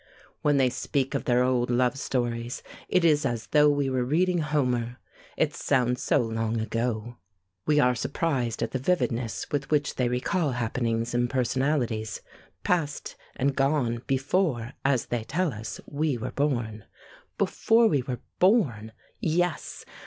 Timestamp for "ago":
6.59-7.17